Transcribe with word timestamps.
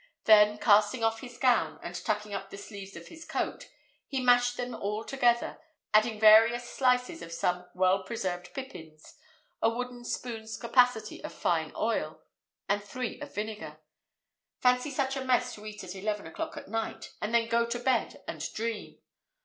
Then 0.23 0.57
casting 0.57 1.03
off 1.03 1.19
his 1.19 1.37
gown, 1.37 1.79
and 1.83 1.93
tucking 1.93 2.33
up 2.33 2.49
the 2.49 2.57
sleeves 2.57 2.95
of 2.95 3.09
his 3.09 3.23
coat, 3.23 3.69
he 4.07 4.19
mashed 4.19 4.57
them 4.57 4.73
all 4.73 5.03
together; 5.03 5.59
adding 5.93 6.19
various 6.19 6.67
slices 6.67 7.21
of 7.21 7.31
some 7.31 7.69
well 7.75 8.01
preserved 8.03 8.51
pippins, 8.55 9.13
a 9.61 9.69
wooden 9.69 10.03
spoon's 10.03 10.57
capacity 10.57 11.23
of 11.23 11.31
fine 11.31 11.71
oil, 11.75 12.23
and 12.67 12.83
three 12.83 13.21
of 13.21 13.35
vinegar. 13.35 13.77
Fancy 14.59 14.89
such 14.89 15.15
a 15.15 15.23
mess 15.23 15.53
to 15.53 15.67
eat 15.67 15.83
at 15.83 15.93
eleven 15.93 16.25
o'clock 16.25 16.57
at 16.57 16.67
night, 16.67 17.11
and 17.21 17.31
then 17.31 17.47
go 17.47 17.67
to 17.67 17.77
bed 17.77 18.23
and 18.27 18.51
dream! 18.55 18.97